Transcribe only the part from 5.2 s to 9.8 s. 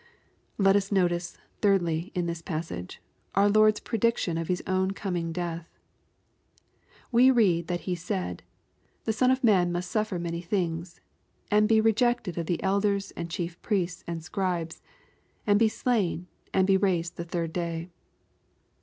death. We read that He said, "The Son of Man